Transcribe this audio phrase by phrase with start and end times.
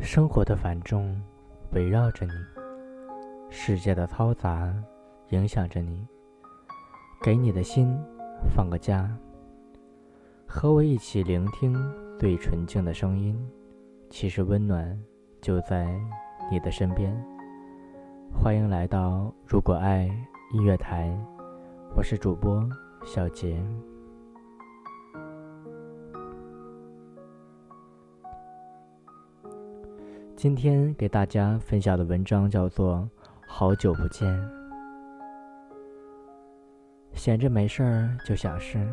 [0.00, 1.14] 生活的繁重
[1.72, 2.32] 围绕着你，
[3.50, 4.74] 世界的嘈杂
[5.28, 6.06] 影响着你。
[7.22, 7.94] 给你的心
[8.54, 9.08] 放个假，
[10.46, 11.76] 和我一起聆听
[12.18, 13.38] 最纯净的声音。
[14.08, 14.98] 其实温暖
[15.42, 15.86] 就在
[16.50, 17.14] 你的身边。
[18.32, 20.04] 欢迎来到如果爱
[20.54, 21.14] 音乐台，
[21.94, 22.66] 我是主播
[23.04, 23.62] 小杰。
[30.42, 33.06] 今天给大家分享的文章叫做
[33.46, 34.26] 《好久不见》。
[37.12, 38.88] 闲着没事儿就想事，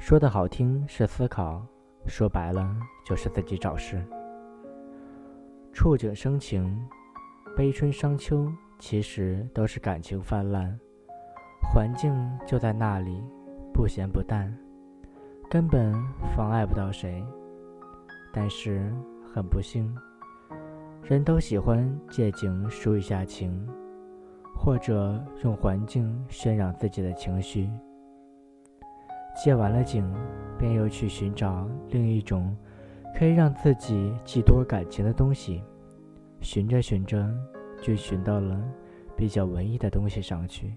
[0.00, 1.64] 说的好听是思考，
[2.08, 2.74] 说白了
[3.06, 4.04] 就是自己找事。
[5.72, 6.76] 触景生情，
[7.56, 10.76] 悲春伤秋，其实都是感情泛滥。
[11.62, 12.12] 环境
[12.44, 13.22] 就在那里，
[13.72, 14.52] 不咸不淡，
[15.48, 15.94] 根本
[16.34, 17.24] 妨碍不到谁。
[18.32, 18.92] 但是
[19.32, 19.96] 很不幸。
[21.02, 23.66] 人都喜欢借景抒一下情，
[24.54, 27.70] 或者用环境渲染自己的情绪。
[29.42, 30.04] 借完了景，
[30.58, 32.54] 便又去寻找另一种
[33.16, 35.62] 可以让自己寄托感情的东西。
[36.40, 37.28] 寻着寻着，
[37.80, 38.62] 就寻到了
[39.16, 40.76] 比较文艺的东西上去。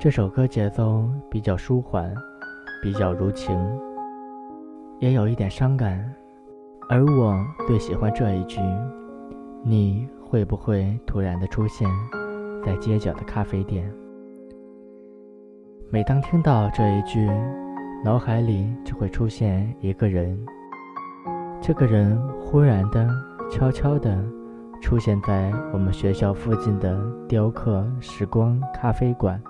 [0.00, 2.14] 这首歌节奏比较舒缓，
[2.80, 3.58] 比较如情，
[5.00, 5.98] 也有一点伤感。
[6.88, 7.34] 而我
[7.66, 8.60] 最喜欢这一句
[9.66, 11.88] ：“你会不会突然的出现
[12.64, 13.92] 在街角的咖啡店？”
[15.90, 17.28] 每当听到这一句，
[18.04, 20.38] 脑海里就会出现一个人。
[21.60, 23.04] 这个人忽然的、
[23.50, 24.24] 悄悄的
[24.80, 26.96] 出现在我们学校附近的
[27.28, 29.42] 雕刻时光咖啡馆。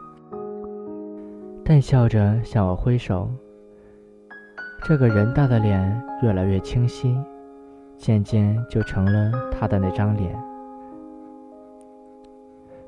[1.68, 3.28] 淡笑着向我挥手。
[4.86, 7.14] 这个人大的脸越来越清晰，
[7.98, 10.34] 渐渐就成了他的那张脸。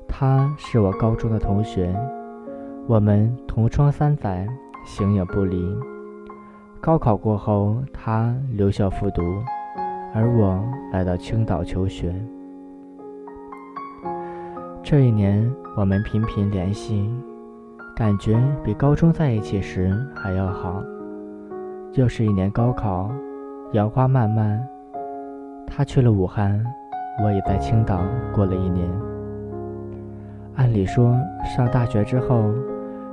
[0.07, 1.95] 他是我高中的同学，
[2.87, 4.47] 我们同窗三载，
[4.83, 5.63] 形影不离。
[6.79, 9.21] 高考过后，他留校复读，
[10.11, 10.59] 而我
[10.91, 12.15] 来到青岛求学。
[14.81, 15.47] 这一年，
[15.77, 17.07] 我们频频联系。
[18.01, 20.83] 感觉比高中在一起时还要好。
[21.93, 23.11] 又是一年高考，
[23.73, 24.59] 杨花漫漫，
[25.67, 26.59] 他去了武汉，
[27.23, 28.01] 我也在青岛
[28.33, 28.89] 过了一年。
[30.55, 31.15] 按理说，
[31.55, 32.51] 上大学之后，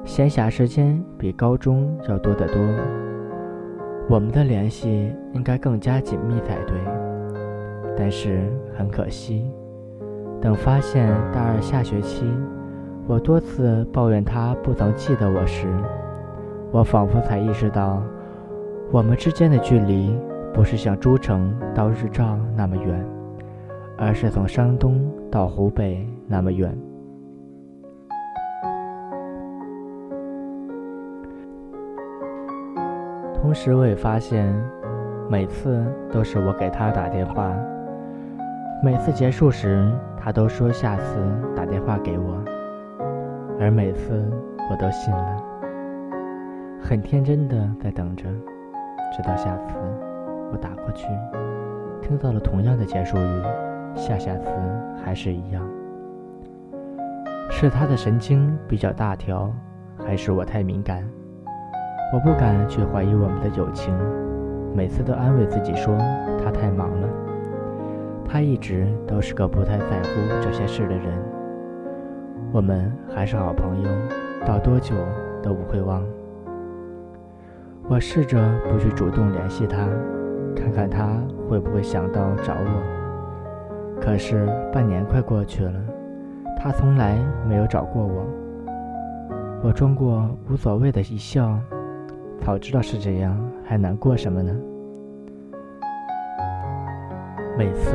[0.06, 2.56] 闲暇时间比高中要多得多，
[4.08, 6.78] 我们的联系应该更加紧密才对。
[7.94, 9.52] 但是很可惜，
[10.40, 12.24] 等发现大二下学期。
[13.08, 15.66] 我多次抱怨他不曾记得我时，
[16.70, 18.02] 我仿佛才意识到，
[18.92, 20.14] 我们之间的距离
[20.52, 23.02] 不是像诸城到日照那么远，
[23.96, 26.76] 而是从山东到湖北那么远。
[33.40, 34.54] 同时，我也发现，
[35.30, 35.82] 每次
[36.12, 37.56] 都是我给他打电话，
[38.84, 39.90] 每次结束时，
[40.20, 41.16] 他都说下次
[41.56, 42.36] 打电话给我。
[43.60, 44.24] 而每次
[44.70, 45.42] 我都信了，
[46.80, 48.24] 很天真的在等着，
[49.12, 49.74] 直到下次
[50.52, 51.08] 我打过去，
[52.00, 53.42] 听到了同样的结束语，
[53.96, 54.50] 下下次
[55.04, 55.60] 还是一样。
[57.50, 59.52] 是他的神经比较大条，
[60.06, 61.04] 还是我太敏感？
[62.12, 63.92] 我不敢去怀疑我们的友情，
[64.72, 65.98] 每次都安慰自己说
[66.44, 67.08] 他太忙了，
[68.24, 70.08] 他一直都是个不太在乎
[70.40, 71.37] 这些事的人。
[72.50, 73.90] 我们还是好朋友，
[74.46, 74.94] 到多久
[75.42, 76.02] 都不会忘。
[77.88, 78.38] 我试着
[78.70, 79.86] 不去主动联系他，
[80.56, 84.00] 看看他会不会想到找我。
[84.00, 85.72] 可是半年快过去了，
[86.56, 88.26] 他从来没有找过我。
[89.62, 91.58] 我装过无所谓的一笑，
[92.40, 94.56] 早知道是这样，还难过什么呢？
[97.58, 97.92] 每次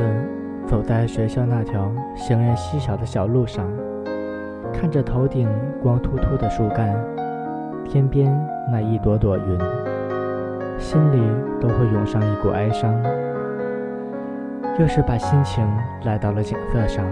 [0.68, 3.68] 走在学校那条行人稀少的小路上。
[4.74, 5.48] 看着头顶
[5.82, 6.94] 光秃秃的树干，
[7.86, 8.36] 天边
[8.70, 9.58] 那一朵朵云，
[10.77, 11.22] 心里
[11.62, 12.94] 都会涌上一股哀伤。
[14.80, 15.65] 又是把心情
[16.03, 17.06] 赖到了景色上，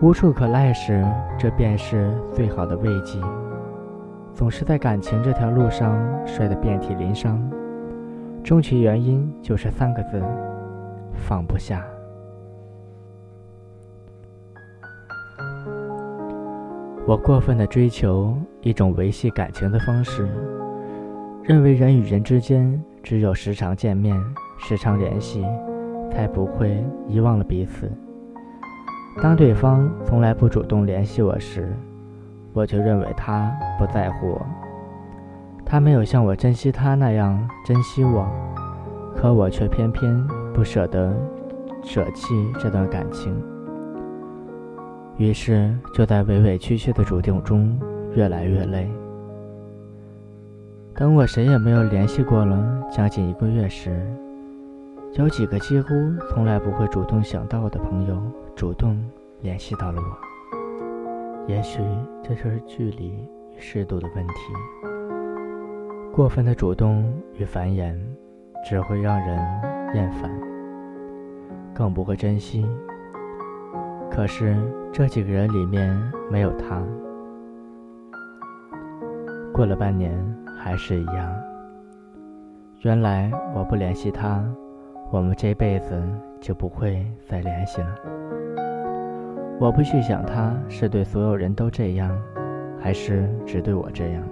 [0.00, 1.04] 无处可赖时，
[1.36, 3.18] 这便是最好的慰藉。
[4.32, 7.38] 总是在感情这条路上摔得遍体鳞伤，
[8.42, 10.22] 终其原因就是三个字：
[11.12, 11.84] 放不下。
[17.12, 20.26] 我过分的追求一种维系感情的方式，
[21.42, 24.18] 认为人与人之间只有时常见面、
[24.56, 25.44] 时常联系，
[26.10, 27.92] 才不会遗忘了彼此。
[29.22, 31.76] 当对方从来不主动联系我时，
[32.54, 34.46] 我就认为他不在乎我，
[35.66, 38.26] 他没有像我珍惜他那样珍惜我，
[39.14, 41.14] 可我却偏偏不舍得
[41.84, 43.51] 舍弃这段感情。
[45.18, 47.78] 于是，就在委委屈屈的主动中，
[48.14, 48.90] 越来越累。
[50.94, 54.04] 等我谁也没有联系过了将近一个月时，
[55.14, 55.88] 有几个几乎
[56.30, 58.20] 从来不会主动想到我的朋友，
[58.56, 58.98] 主动
[59.40, 61.46] 联系到了我。
[61.46, 61.80] 也许
[62.22, 63.10] 这就是距离
[63.54, 64.32] 与适度的问题。
[66.12, 67.04] 过分的主动
[67.38, 67.96] 与繁衍，
[68.68, 69.38] 只会让人
[69.94, 70.30] 厌烦，
[71.74, 72.66] 更不会珍惜。
[74.14, 74.54] 可是
[74.92, 75.98] 这几个人里面
[76.30, 76.82] 没有他。
[79.54, 80.14] 过了半年，
[80.58, 81.34] 还是一样。
[82.82, 84.44] 原来我不联系他，
[85.10, 85.98] 我们这辈子
[86.42, 87.88] 就不会再联系了。
[89.58, 92.14] 我不去想他是对所有人都这样，
[92.78, 94.22] 还是只对我这样。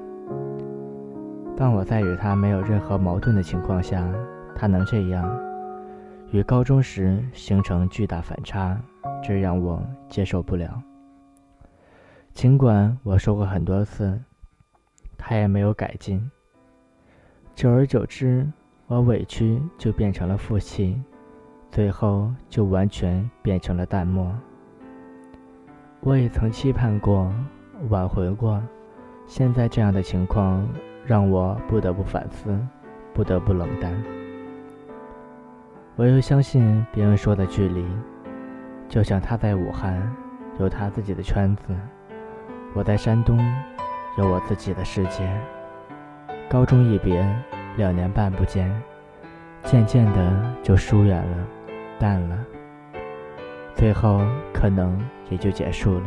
[1.56, 4.06] 当我在与他没有任何矛盾的情况下，
[4.54, 5.26] 他能这样，
[6.32, 8.78] 与高中时形成巨大反差，
[9.22, 10.82] 这让我接受不了。
[12.34, 14.20] 尽管我说过很多次。
[15.22, 16.30] 他也没有改进。
[17.54, 18.50] 久而久之，
[18.86, 20.98] 我委屈就变成了负气，
[21.70, 24.34] 最后就完全变成了淡漠。
[26.00, 27.30] 我也曾期盼过，
[27.90, 28.62] 挽回过，
[29.26, 30.66] 现在这样的情况
[31.04, 32.58] 让我不得不反思，
[33.12, 33.92] 不得不冷淡。
[35.96, 37.84] 我又相信别人说的距离，
[38.90, 39.98] 就像他在武汉
[40.58, 41.74] 有他自己的圈子，
[42.74, 43.38] 我在山东。
[44.18, 45.30] 有我自己的世界。
[46.48, 47.24] 高中一别，
[47.76, 48.68] 两年半不见，
[49.62, 51.46] 渐渐的就疏远了，
[51.98, 52.36] 淡了，
[53.76, 54.20] 最后
[54.52, 56.02] 可能也就结束了。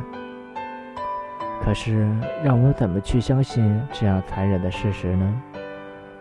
[1.63, 2.05] 可是
[2.43, 5.41] 让我怎么去相信这样残忍的事实呢？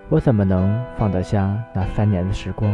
[0.08, 2.72] 我怎么能放得下那三年的时光？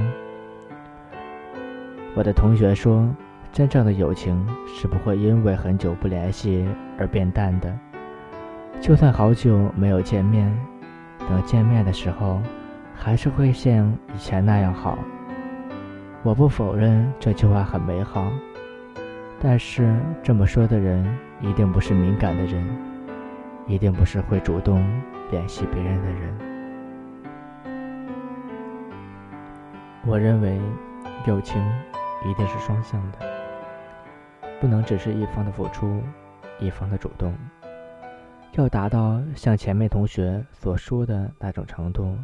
[2.15, 3.09] 我的同学说，
[3.53, 7.77] 真正的友情是不会因为很久不联系而变淡的。
[8.81, 10.57] 就算好久没有见面，
[11.29, 12.41] 等见面的时候，
[12.95, 14.99] 还是会像以前那样好。
[16.23, 18.31] 我不否认这句话很美好，
[19.41, 21.05] 但是这么说的人
[21.41, 22.65] 一定不是敏感的人，
[23.67, 24.85] 一定不是会主动
[25.31, 26.39] 联系别人的人。
[30.07, 30.61] 我认为，
[31.27, 31.61] 友情
[32.25, 33.19] 一定是双向的，
[34.61, 36.03] 不能只是一方的付出，
[36.59, 37.35] 一方的主动。
[38.53, 42.17] 要达到像前面同学所说的那种程度，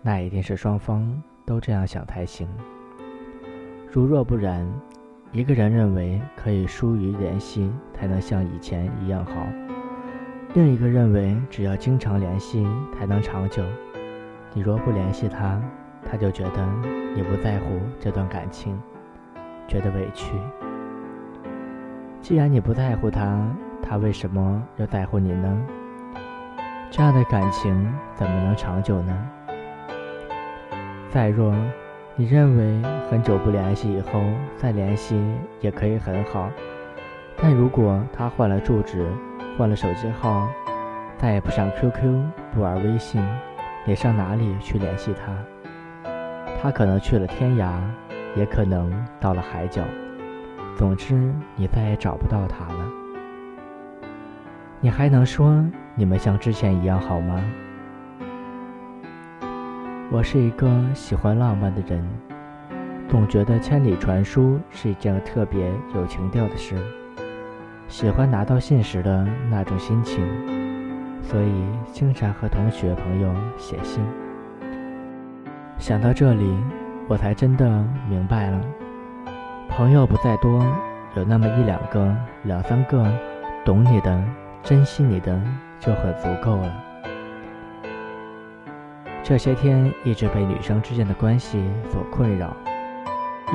[0.00, 2.48] 那一定是双方都这样想才行。
[3.90, 4.66] 如若不然，
[5.32, 9.46] 一个人认为可以疏于联系才能像以前一样好，
[10.54, 12.66] 另一个认为只要经常联系
[12.96, 13.62] 才能长久。
[14.54, 15.60] 你若不联系他，
[16.08, 16.66] 他就觉得
[17.14, 18.80] 你不在乎这段感情，
[19.68, 20.32] 觉得委屈。
[22.26, 23.40] 既然你不在乎他，
[23.80, 25.56] 他为什么要在乎你呢？
[26.90, 29.16] 这样的感情怎么能长久呢？
[31.08, 31.54] 再若，
[32.16, 34.20] 你认为很久不联系以后
[34.56, 35.16] 再联系
[35.60, 36.50] 也可以很好，
[37.40, 39.06] 但如果他换了住址、
[39.56, 40.48] 换了手机号，
[41.18, 43.24] 再也不上 QQ、不玩微信，
[43.84, 46.12] 你上哪里去联系他？
[46.60, 47.78] 他可能去了天涯，
[48.34, 49.80] 也可能到了海角，
[50.76, 52.84] 总之你再也找不到他了。
[54.78, 55.64] 你还能说
[55.94, 57.42] 你们像之前一样好吗？
[60.10, 62.06] 我是一个喜欢浪漫的人，
[63.08, 66.76] 总觉得千里传书是一件特别有情调的事，
[67.88, 70.22] 喜欢拿到信时的那种心情，
[71.22, 71.52] 所以
[71.90, 74.04] 经常和同学朋友写信。
[75.78, 76.54] 想到这里，
[77.08, 78.60] 我才真的明白了，
[79.68, 80.64] 朋友不在多，
[81.14, 83.06] 有那么一两个、两三个
[83.64, 84.22] 懂你的。
[84.62, 85.40] 珍惜你的
[85.78, 86.72] 就很足够了。
[89.22, 92.56] 这些天一直被女生之间的关系所困扰，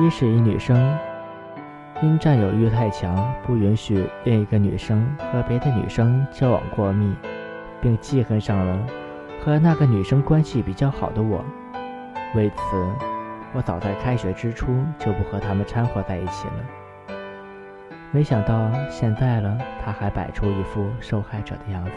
[0.00, 0.96] 一是一女生
[2.00, 7.14] 因占有欲太强，不允许另一个女生和别的女生交往过密，
[7.82, 8.78] 并记恨上了
[9.44, 11.44] 和那个女生关系比较好的我。
[12.34, 12.62] 为此，
[13.54, 14.66] 我早在开学之初
[14.98, 16.64] 就不和他们掺和在一起了。
[18.10, 21.92] 没想到现在了，他还摆出一副受害者的样子，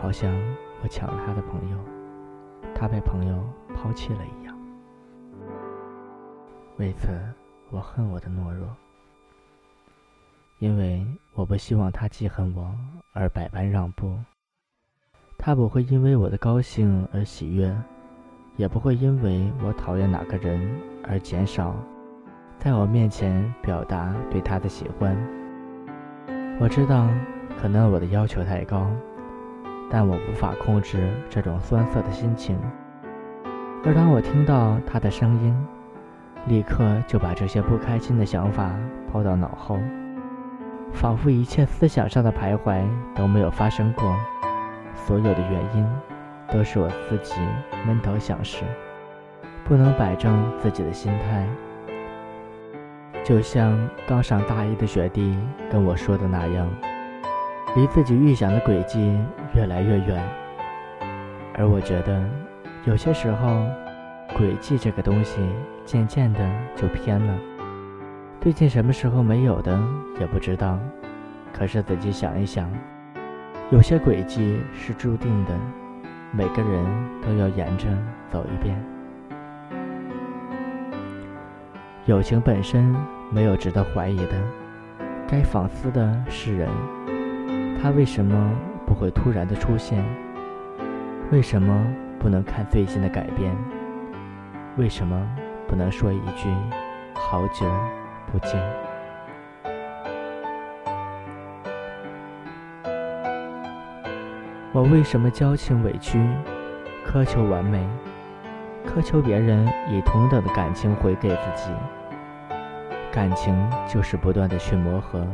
[0.00, 0.32] 好像
[0.82, 1.78] 我抢了他的朋友，
[2.74, 3.42] 他被朋友
[3.74, 4.56] 抛弃了一样。
[6.76, 7.08] 为此，
[7.70, 8.68] 我恨我的懦弱，
[10.60, 12.72] 因为我不希望他记恨我
[13.12, 14.16] 而百般让步。
[15.36, 17.76] 他不会因为我的高兴而喜悦，
[18.58, 20.60] 也不会因为我讨厌哪个人
[21.08, 21.74] 而减少。
[22.58, 25.16] 在我面前表达对他的喜欢，
[26.58, 27.06] 我知道
[27.56, 28.90] 可能我的要求太高，
[29.88, 32.58] 但我无法控制这种酸涩的心情。
[33.84, 35.56] 而当我听到他的声音，
[36.48, 38.72] 立刻就把这些不开心的想法
[39.12, 39.78] 抛到脑后，
[40.92, 42.82] 仿佛一切思想上的徘徊
[43.14, 44.16] 都没有发生过。
[44.96, 45.86] 所有的原因
[46.52, 47.34] 都是我自己
[47.86, 48.64] 闷头想事，
[49.64, 51.46] 不能摆正自己的心态。
[53.24, 55.36] 就像刚上大一的学弟
[55.70, 56.66] 跟我说的那样，
[57.76, 59.18] 离自己预想的轨迹
[59.54, 60.22] 越来越远。
[61.54, 62.24] 而我觉得，
[62.84, 63.66] 有些时候，
[64.36, 65.40] 轨迹这个东西
[65.84, 66.40] 渐渐的
[66.74, 67.34] 就偏了。
[68.40, 69.78] 最近什么时候没有的
[70.20, 70.78] 也不知道，
[71.52, 72.70] 可是仔细想一想，
[73.70, 75.50] 有些轨迹是注定的，
[76.32, 76.84] 每个人
[77.22, 77.88] 都要沿着
[78.28, 78.76] 走一遍。
[82.06, 82.94] 友情本身
[83.30, 84.32] 没有值得怀疑的，
[85.26, 86.68] 该反思的是人，
[87.80, 88.50] 他为什么
[88.86, 90.04] 不会突然的出现？
[91.30, 91.86] 为什么
[92.18, 93.54] 不能看最新的改变？
[94.76, 95.28] 为什么
[95.66, 96.48] 不能说一句
[97.14, 97.66] “好久”？
[98.32, 98.87] 不见。
[104.72, 106.18] 我为什么矫情委屈，
[107.06, 107.86] 苛求完美，
[108.86, 111.70] 苛求别人以同等的感情回给自己？
[113.10, 113.54] 感情
[113.86, 115.26] 就是不断的去磨合，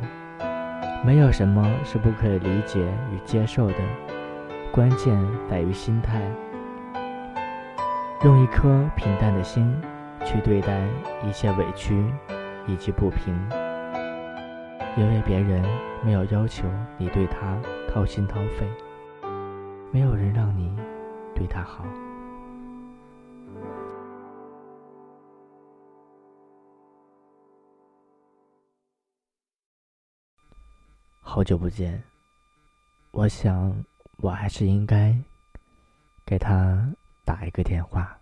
[1.04, 2.80] 没有什么是不可以理解
[3.12, 3.74] 与接受的，
[4.72, 5.16] 关键
[5.50, 6.20] 在于心态。
[8.24, 9.74] 用一颗平淡的心
[10.24, 10.80] 去对待
[11.26, 12.04] 一切委屈。
[12.66, 13.38] 以及不平，
[14.96, 15.62] 因为别人
[16.02, 16.64] 没有要求
[16.96, 18.66] 你对他掏心掏肺，
[19.94, 20.76] 没有人让你
[21.36, 21.84] 对他好。
[31.20, 32.02] 好久不见，
[33.12, 33.72] 我想
[34.16, 35.16] 我还是应该
[36.26, 36.92] 给他
[37.24, 38.18] 打一个电话。